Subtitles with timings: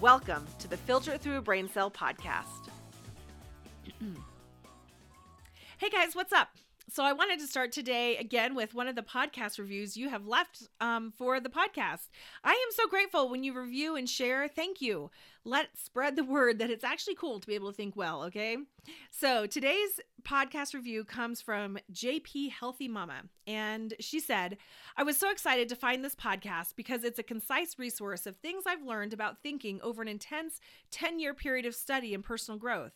[0.00, 2.70] Welcome to the Filter Through a Brain Cell podcast.
[5.76, 6.48] hey guys, what's up?
[6.92, 10.26] So, I wanted to start today again with one of the podcast reviews you have
[10.26, 12.08] left um, for the podcast.
[12.42, 14.48] I am so grateful when you review and share.
[14.48, 15.12] Thank you.
[15.44, 18.56] Let's spread the word that it's actually cool to be able to think well, okay?
[19.12, 24.58] So, today's podcast review comes from JP Healthy Mama, and she said,
[24.96, 28.64] I was so excited to find this podcast because it's a concise resource of things
[28.66, 30.58] I've learned about thinking over an intense
[30.90, 32.92] 10 year period of study and personal growth.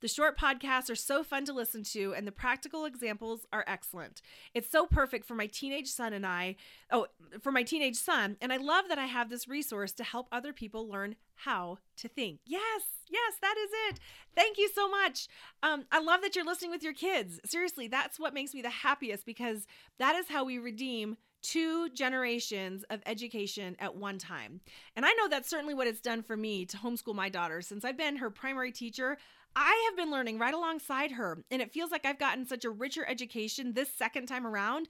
[0.00, 4.20] The short podcasts are so fun to listen to, and the practical examples are excellent.
[4.52, 6.56] It's so perfect for my teenage son and I.
[6.90, 7.06] Oh,
[7.40, 10.52] for my teenage son, and I love that I have this resource to help other
[10.52, 12.40] people learn how to think.
[12.44, 14.00] Yes, yes, that is it.
[14.34, 15.28] Thank you so much.
[15.62, 17.40] Um, I love that you're listening with your kids.
[17.44, 19.66] Seriously, that's what makes me the happiest because
[19.98, 24.60] that is how we redeem two generations of education at one time.
[24.96, 27.60] And I know that's certainly what it's done for me to homeschool my daughter.
[27.60, 29.18] Since I've been her primary teacher,
[29.54, 32.70] I have been learning right alongside her, and it feels like I've gotten such a
[32.70, 34.88] richer education this second time around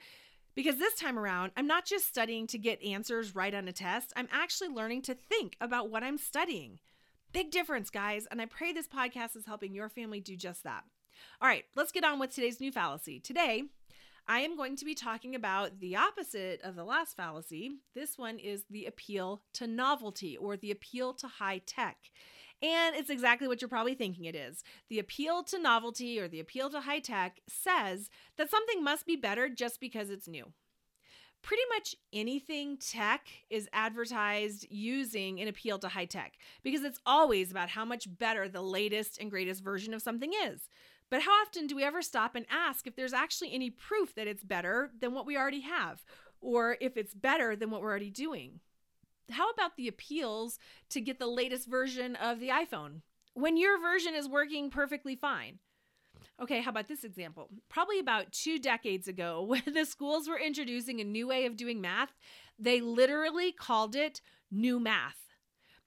[0.54, 4.12] because this time around, I'm not just studying to get answers right on a test,
[4.16, 6.78] I'm actually learning to think about what I'm studying.
[7.32, 10.84] Big difference, guys, and I pray this podcast is helping your family do just that.
[11.42, 13.18] All right, let's get on with today's new fallacy.
[13.18, 13.64] Today,
[14.26, 17.72] I am going to be talking about the opposite of the last fallacy.
[17.94, 21.98] This one is the appeal to novelty or the appeal to high tech.
[22.62, 24.64] And it's exactly what you're probably thinking it is.
[24.88, 28.08] The appeal to novelty or the appeal to high tech says
[28.38, 30.52] that something must be better just because it's new.
[31.42, 37.50] Pretty much anything tech is advertised using an appeal to high tech because it's always
[37.50, 40.70] about how much better the latest and greatest version of something is.
[41.10, 44.26] But how often do we ever stop and ask if there's actually any proof that
[44.26, 46.04] it's better than what we already have,
[46.40, 48.60] or if it's better than what we're already doing?
[49.30, 50.58] how about the appeals
[50.90, 53.00] to get the latest version of the iPhone
[53.34, 55.58] when your version is working perfectly fine?
[56.40, 57.48] Okay, how about this example?
[57.68, 61.80] Probably about two decades ago, when the schools were introducing a new way of doing
[61.80, 62.12] math,
[62.58, 64.20] they literally called it
[64.50, 65.18] new math.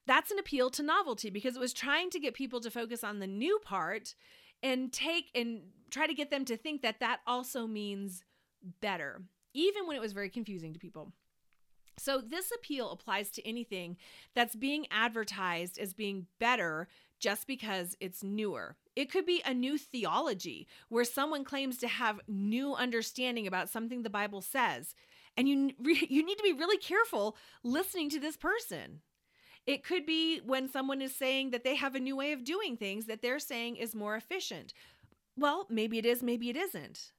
[0.06, 3.18] That's an appeal to novelty because it was trying to get people to focus on
[3.18, 4.14] the new part
[4.62, 8.22] and take and try to get them to think that that also means
[8.80, 9.22] better,
[9.54, 11.12] even when it was very confusing to people.
[11.98, 13.96] So, this appeal applies to anything
[14.34, 16.86] that's being advertised as being better
[17.18, 18.76] just because it's newer.
[18.94, 24.02] It could be a new theology where someone claims to have new understanding about something
[24.02, 24.94] the Bible says,
[25.36, 29.00] and you you need to be really careful listening to this person.
[29.68, 32.78] It could be when someone is saying that they have a new way of doing
[32.78, 34.72] things that they're saying is more efficient.
[35.36, 37.12] Well, maybe it is, maybe it isn't.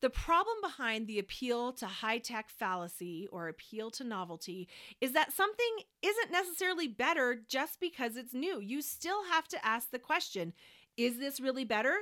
[0.00, 4.68] The problem behind the appeal to high tech fallacy or appeal to novelty
[5.00, 8.60] is that something isn't necessarily better just because it's new.
[8.60, 10.52] You still have to ask the question
[10.96, 11.94] is this really better?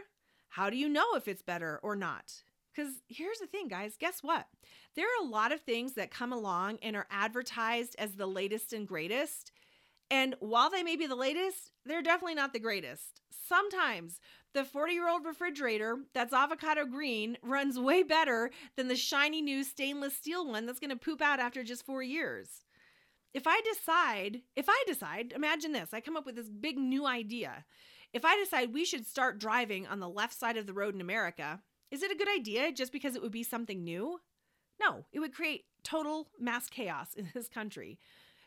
[0.49, 2.33] How do you know if it's better or not?
[2.75, 4.47] Because here's the thing, guys guess what?
[4.97, 8.73] There are a lot of things that come along and are advertised as the latest
[8.73, 9.53] and greatest.
[10.13, 13.23] And while they may be the latest, they're definitely not the greatest.
[13.49, 14.21] Sometimes
[14.53, 19.65] the 40 year old refrigerator that's avocado green runs way better than the shiny new
[19.65, 22.67] stainless steel one that's going to poop out after just four years.
[23.33, 27.07] If I decide, if I decide, imagine this I come up with this big new
[27.07, 27.65] idea.
[28.13, 31.01] If I decide we should start driving on the left side of the road in
[31.01, 34.21] America, is it a good idea just because it would be something new?
[34.79, 37.99] No, it would create total mass chaos in this country.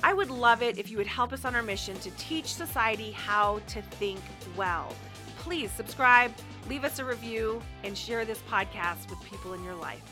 [0.01, 3.11] I would love it if you would help us on our mission to teach society
[3.11, 4.21] how to think
[4.55, 4.95] well.
[5.39, 6.31] Please subscribe,
[6.69, 10.03] leave us a review, and share this podcast with people in your life.